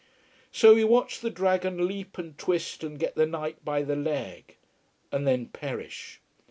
So 0.51 0.73
we 0.73 0.83
watched 0.83 1.21
the 1.21 1.29
dragon 1.29 1.85
leap 1.87 2.17
and 2.17 2.35
twist 2.35 2.83
and 2.83 2.97
get 2.97 3.13
the 3.13 3.27
knight 3.27 3.63
by 3.63 3.83
the 3.83 3.95
leg: 3.95 4.57
and 5.11 5.27
then 5.27 5.45
perish. 5.45 6.19